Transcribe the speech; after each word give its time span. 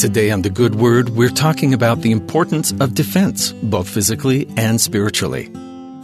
Today 0.00 0.30
on 0.30 0.40
The 0.40 0.48
Good 0.48 0.76
Word, 0.76 1.10
we're 1.10 1.28
talking 1.28 1.74
about 1.74 2.00
the 2.00 2.10
importance 2.10 2.72
of 2.80 2.94
defense, 2.94 3.52
both 3.52 3.86
physically 3.86 4.48
and 4.56 4.80
spiritually. 4.80 5.50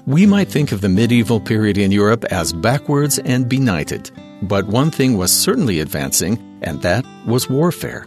We 0.05 0.27
might 0.27 0.49
think 0.49 0.71
of 0.71 0.83
the 0.83 0.89
medieval 0.91 1.41
period 1.41 1.79
in 1.79 1.91
Europe 1.91 2.27
as 2.27 2.53
backwards 2.53 3.19
and 3.21 3.49
benighted, 3.49 4.11
but 4.43 4.67
one 4.67 4.91
thing 4.91 5.17
was 5.17 5.33
certainly 5.33 5.81
advancing, 5.81 6.37
and 6.61 6.83
that 6.83 7.07
was 7.27 7.49
warfare. 7.49 8.05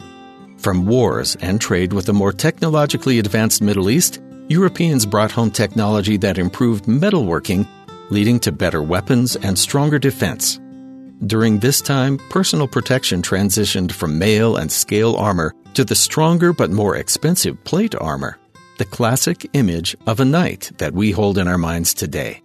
From 0.60 0.86
wars 0.86 1.36
and 1.42 1.60
trade 1.60 1.92
with 1.92 2.06
the 2.06 2.14
more 2.14 2.34
technologically 2.34 3.18
advanced 3.18 3.64
Middle 3.64 3.90
East, 3.90 4.22
Europeans 4.48 5.08
brought 5.08 5.32
home 5.32 5.50
technology 5.50 6.18
that 6.18 6.38
improved 6.38 6.86
metalworking, 6.86 7.68
leading 8.12 8.40
to 8.42 8.52
better 8.52 8.84
weapons 8.84 9.38
and 9.38 9.58
stronger 9.58 9.98
defense. 9.98 10.60
During 11.26 11.60
this 11.60 11.82
time, 11.82 12.18
personal 12.30 12.68
protection 12.68 13.22
transitioned 13.22 13.92
from 13.92 14.18
mail 14.18 14.56
and 14.56 14.72
scale 14.72 15.18
armor 15.18 15.54
to 15.74 15.84
the 15.84 15.96
stronger 15.96 16.54
but 16.54 16.72
more 16.72 16.96
expensive 16.96 17.62
plate 17.66 17.94
armor, 17.94 18.38
the 18.78 18.86
classic 18.86 19.46
image 19.52 19.98
of 20.08 20.22
a 20.22 20.26
knight 20.26 20.72
that 20.78 20.94
we 20.94 21.12
hold 21.12 21.38
in 21.38 21.50
our 21.50 21.58
minds 21.58 21.94
today. 21.94 22.42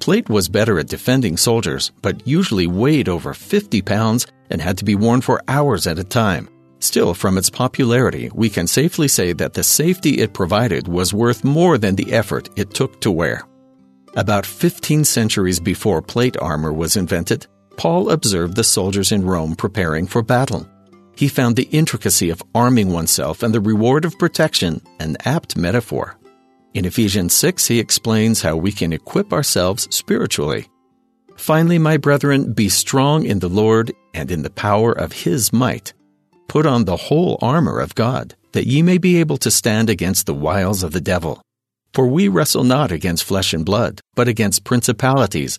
Plate 0.00 0.28
was 0.28 0.50
better 0.50 0.78
at 0.78 0.88
defending 0.88 1.38
soldiers, 1.38 1.92
but 2.02 2.26
usually 2.26 2.66
weighed 2.66 3.08
over 3.08 3.32
50 3.32 3.80
pounds 3.80 4.26
and 4.50 4.60
had 4.60 4.76
to 4.78 4.84
be 4.84 4.94
worn 4.94 5.22
for 5.22 5.42
hours 5.48 5.86
at 5.86 5.98
a 5.98 6.04
time. 6.04 6.50
Still, 6.78 7.14
from 7.14 7.38
its 7.38 7.48
popularity, 7.48 8.30
we 8.34 8.50
can 8.50 8.66
safely 8.66 9.08
say 9.08 9.32
that 9.32 9.54
the 9.54 9.64
safety 9.64 10.18
it 10.18 10.34
provided 10.34 10.88
was 10.88 11.14
worth 11.14 11.42
more 11.42 11.78
than 11.78 11.96
the 11.96 12.12
effort 12.12 12.50
it 12.56 12.74
took 12.74 13.00
to 13.00 13.10
wear. 13.10 13.46
About 14.14 14.44
15 14.44 15.04
centuries 15.04 15.60
before 15.60 16.02
plate 16.02 16.36
armor 16.38 16.72
was 16.72 16.96
invented, 16.96 17.46
Paul 17.80 18.10
observed 18.10 18.56
the 18.56 18.62
soldiers 18.62 19.10
in 19.10 19.24
Rome 19.24 19.56
preparing 19.56 20.06
for 20.06 20.20
battle. 20.20 20.68
He 21.16 21.28
found 21.28 21.56
the 21.56 21.70
intricacy 21.72 22.28
of 22.28 22.42
arming 22.54 22.92
oneself 22.92 23.42
and 23.42 23.54
the 23.54 23.60
reward 23.62 24.04
of 24.04 24.18
protection 24.18 24.82
an 24.98 25.16
apt 25.24 25.56
metaphor. 25.56 26.18
In 26.74 26.84
Ephesians 26.84 27.32
6, 27.32 27.68
he 27.68 27.78
explains 27.78 28.42
how 28.42 28.54
we 28.54 28.70
can 28.70 28.92
equip 28.92 29.32
ourselves 29.32 29.88
spiritually. 29.90 30.68
Finally, 31.38 31.78
my 31.78 31.96
brethren, 31.96 32.52
be 32.52 32.68
strong 32.68 33.24
in 33.24 33.38
the 33.38 33.48
Lord 33.48 33.94
and 34.12 34.30
in 34.30 34.42
the 34.42 34.50
power 34.50 34.92
of 34.92 35.12
his 35.12 35.50
might. 35.50 35.94
Put 36.48 36.66
on 36.66 36.84
the 36.84 36.98
whole 37.08 37.38
armor 37.40 37.80
of 37.80 37.94
God, 37.94 38.34
that 38.52 38.66
ye 38.66 38.82
may 38.82 38.98
be 38.98 39.16
able 39.20 39.38
to 39.38 39.50
stand 39.50 39.88
against 39.88 40.26
the 40.26 40.34
wiles 40.34 40.82
of 40.82 40.92
the 40.92 41.00
devil. 41.00 41.40
For 41.94 42.06
we 42.06 42.28
wrestle 42.28 42.62
not 42.62 42.92
against 42.92 43.24
flesh 43.24 43.54
and 43.54 43.64
blood, 43.64 44.02
but 44.14 44.28
against 44.28 44.64
principalities, 44.64 45.58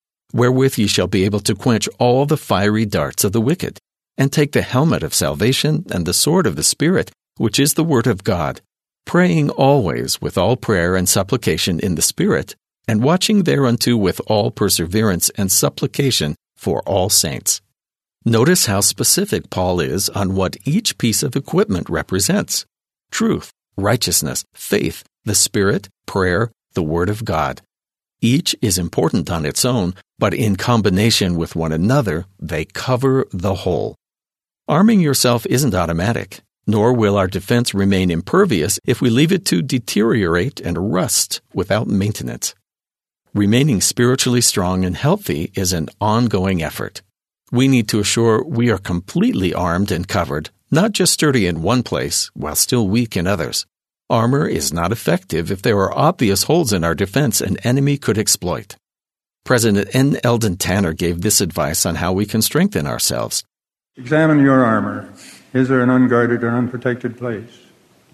wherewith 0.33 0.77
ye 0.77 0.87
shall 0.87 1.07
be 1.07 1.25
able 1.25 1.39
to 1.41 1.55
quench 1.55 1.87
all 1.99 2.25
the 2.25 2.37
fiery 2.37 2.85
darts 2.85 3.23
of 3.23 3.31
the 3.31 3.41
wicked, 3.41 3.79
and 4.17 4.31
take 4.31 4.51
the 4.51 4.61
helmet 4.61 5.03
of 5.03 5.13
salvation 5.13 5.85
and 5.91 6.05
the 6.05 6.13
sword 6.13 6.45
of 6.45 6.55
the 6.55 6.63
Spirit, 6.63 7.11
which 7.37 7.59
is 7.59 7.73
the 7.73 7.83
Word 7.83 8.07
of 8.07 8.23
God, 8.23 8.61
praying 9.05 9.49
always 9.51 10.21
with 10.21 10.37
all 10.37 10.55
prayer 10.55 10.95
and 10.95 11.09
supplication 11.09 11.79
in 11.79 11.95
the 11.95 12.01
Spirit, 12.01 12.55
and 12.87 13.03
watching 13.03 13.43
thereunto 13.43 13.95
with 13.97 14.21
all 14.27 14.51
perseverance 14.51 15.29
and 15.31 15.51
supplication 15.51 16.35
for 16.55 16.81
all 16.83 17.09
saints. 17.09 17.61
Notice 18.25 18.67
how 18.67 18.81
specific 18.81 19.49
Paul 19.49 19.79
is 19.79 20.07
on 20.09 20.35
what 20.35 20.57
each 20.65 20.97
piece 20.97 21.23
of 21.23 21.35
equipment 21.35 21.89
represents 21.89 22.65
truth, 23.11 23.51
righteousness, 23.77 24.43
faith, 24.53 25.03
the 25.25 25.35
Spirit, 25.35 25.89
prayer, 26.05 26.51
the 26.73 26.83
Word 26.83 27.09
of 27.09 27.25
God. 27.25 27.61
Each 28.21 28.55
is 28.61 28.77
important 28.77 29.31
on 29.31 29.45
its 29.45 29.65
own, 29.65 29.95
but 30.19 30.35
in 30.35 30.55
combination 30.55 31.35
with 31.35 31.55
one 31.55 31.71
another, 31.71 32.25
they 32.39 32.65
cover 32.65 33.25
the 33.31 33.55
whole. 33.55 33.95
Arming 34.67 34.99
yourself 34.99 35.47
isn't 35.47 35.73
automatic, 35.73 36.41
nor 36.67 36.93
will 36.93 37.17
our 37.17 37.27
defense 37.27 37.73
remain 37.73 38.11
impervious 38.11 38.79
if 38.85 39.01
we 39.01 39.09
leave 39.09 39.31
it 39.31 39.43
to 39.45 39.63
deteriorate 39.63 40.59
and 40.59 40.93
rust 40.93 41.41
without 41.51 41.87
maintenance. 41.87 42.53
Remaining 43.33 43.81
spiritually 43.81 44.41
strong 44.41 44.85
and 44.85 44.95
healthy 44.95 45.51
is 45.55 45.73
an 45.73 45.89
ongoing 45.99 46.61
effort. 46.61 47.01
We 47.51 47.67
need 47.67 47.89
to 47.89 47.99
assure 47.99 48.43
we 48.43 48.69
are 48.69 48.77
completely 48.77 49.51
armed 49.53 49.91
and 49.91 50.07
covered, 50.07 50.51
not 50.69 50.91
just 50.91 51.13
sturdy 51.13 51.47
in 51.47 51.63
one 51.63 51.81
place 51.81 52.29
while 52.35 52.55
still 52.55 52.87
weak 52.87 53.17
in 53.17 53.25
others. 53.25 53.65
Armor 54.11 54.45
is 54.45 54.73
not 54.73 54.91
effective 54.91 55.51
if 55.51 55.61
there 55.61 55.77
are 55.77 55.97
obvious 55.97 56.43
holes 56.43 56.73
in 56.73 56.83
our 56.83 56.93
defense 56.93 57.39
an 57.39 57.55
enemy 57.63 57.97
could 57.97 58.17
exploit. 58.17 58.75
President 59.45 59.95
N. 59.95 60.19
Eldon 60.21 60.57
Tanner 60.57 60.91
gave 60.91 61.21
this 61.21 61.39
advice 61.39 61.85
on 61.85 61.95
how 61.95 62.11
we 62.11 62.25
can 62.25 62.41
strengthen 62.41 62.85
ourselves. 62.85 63.45
Examine 63.95 64.41
your 64.41 64.65
armor. 64.65 65.13
Is 65.53 65.69
there 65.69 65.81
an 65.81 65.89
unguarded 65.89 66.43
or 66.43 66.49
unprotected 66.49 67.17
place? 67.17 67.57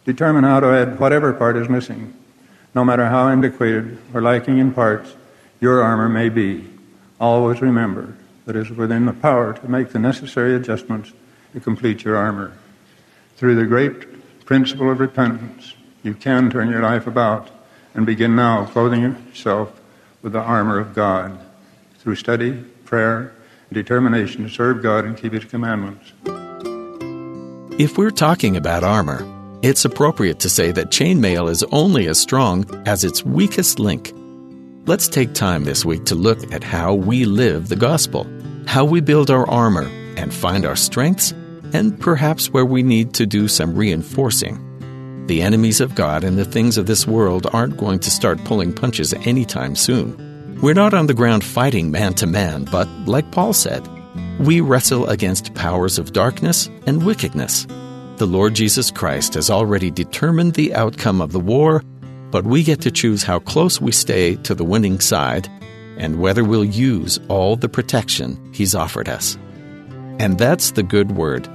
Determine 0.06 0.44
how 0.44 0.60
to 0.60 0.68
add 0.68 1.00
whatever 1.00 1.34
part 1.34 1.58
is 1.58 1.68
missing. 1.68 2.14
No 2.76 2.86
matter 2.86 3.08
how 3.08 3.28
antiquated 3.28 3.98
or 4.14 4.22
lacking 4.22 4.60
in 4.60 4.74
parts 4.74 5.16
your 5.60 5.82
armor 5.82 6.10
may 6.10 6.30
be, 6.30 6.70
always 7.20 7.60
remember 7.60 8.16
that 8.46 8.56
it 8.56 8.70
is 8.70 8.78
within 8.78 9.06
the 9.06 9.14
power 9.14 9.54
to 9.54 9.68
make 9.68 9.90
the 9.90 10.00
necessary 10.00 10.56
adjustments 10.56 11.12
to 11.54 11.60
complete 11.60 12.04
your 12.04 12.18
armor. 12.18 12.54
Through 13.36 13.56
the 13.56 13.66
great 13.66 14.46
principle 14.46 14.92
of 14.92 15.00
repentance, 15.00 15.74
you 16.04 16.14
can 16.14 16.50
turn 16.50 16.70
your 16.70 16.82
life 16.82 17.08
about 17.08 17.50
and 17.94 18.06
begin 18.06 18.36
now 18.36 18.66
clothing 18.66 19.02
yourself 19.02 19.80
with 20.22 20.34
the 20.34 20.40
armor 20.40 20.80
of 20.80 20.94
God 20.94 21.38
through 22.00 22.16
study, 22.16 22.54
prayer, 22.86 23.34
and 23.70 23.74
determination 23.74 24.44
to 24.44 24.50
serve 24.50 24.82
God 24.82 25.06
and 25.06 25.18
keep 25.18 25.34
His 25.34 25.46
commandments. 25.46 26.14
If 27.80 27.98
we're 27.98 28.12
talking 28.12 28.58
about 28.58 28.84
armor, 28.84 29.26
it's 29.62 29.86
appropriate 29.86 30.40
to 30.40 30.50
say 30.50 30.72
that 30.72 30.90
chainmail 30.90 31.50
is 31.50 31.64
only 31.72 32.08
as 32.08 32.20
strong 32.20 32.66
as 32.88 33.04
its 33.04 33.26
weakest 33.26 33.80
link. 33.80 34.14
Let's 34.86 35.08
take 35.08 35.34
time 35.34 35.64
this 35.64 35.84
week 35.84 36.06
to 36.06 36.16
look 36.16 36.54
at 36.54 36.64
how 36.64 36.94
we 36.94 37.26
live 37.26 37.68
the 37.68 37.76
gospel, 37.76 38.26
how 38.68 38.86
we 38.86 39.02
build 39.02 39.30
our 39.30 39.50
armor 39.50 39.88
and 40.16 40.34
find 40.34 40.66
our 40.66 40.76
strengths, 40.76 41.34
and 41.74 42.00
perhaps 42.00 42.52
where 42.52 42.66
we 42.66 42.84
need 42.84 43.14
to 43.16 43.26
do 43.26 43.48
some 43.48 43.76
reinforcing. 43.76 44.67
The 45.28 45.42
enemies 45.42 45.82
of 45.82 45.94
God 45.94 46.24
and 46.24 46.38
the 46.38 46.46
things 46.46 46.78
of 46.78 46.86
this 46.86 47.06
world 47.06 47.48
aren't 47.52 47.76
going 47.76 48.00
to 48.00 48.10
start 48.10 48.42
pulling 48.46 48.74
punches 48.74 49.14
anytime 49.14 49.76
soon. 49.76 50.60
We're 50.62 50.74
not 50.74 50.94
on 50.94 51.08
the 51.08 51.14
ground 51.14 51.44
fighting 51.44 51.92
man 51.92 52.14
to 52.14 52.26
man, 52.26 52.64
but 52.64 52.88
like 53.06 53.30
Paul 53.32 53.52
said, 53.52 53.86
we 54.40 54.62
wrestle 54.62 55.06
against 55.08 55.54
powers 55.54 56.00
of 56.00 56.14
darkness 56.14 56.70
and 56.86 57.06
wickedness. 57.06 57.68
The 58.16 58.26
Lord 58.26 58.54
Jesus 58.54 58.90
Christ 58.90 59.34
has 59.34 59.50
already 59.50 59.92
determined 59.92 60.54
the 60.54 60.74
outcome 60.74 61.20
of 61.20 61.34
the 61.34 61.42
war, 61.42 61.84
but 62.32 62.46
we 62.46 62.64
get 62.64 62.80
to 62.82 62.92
choose 62.92 63.22
how 63.22 63.40
close 63.40 63.82
we 63.82 63.92
stay 63.92 64.36
to 64.38 64.56
the 64.56 64.64
winning 64.64 65.02
side 65.02 65.50
and 65.98 66.22
whether 66.22 66.46
we'll 66.46 66.64
use 66.64 67.20
all 67.28 67.58
the 67.58 67.68
protection 67.68 68.54
He's 68.54 68.74
offered 68.74 69.10
us. 69.10 69.38
And 70.20 70.38
that's 70.40 70.72
the 70.72 70.84
good 70.84 71.12
word 71.12 71.50